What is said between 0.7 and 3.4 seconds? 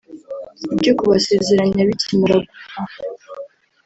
Ibyo kubasezeranya bikimara gupfa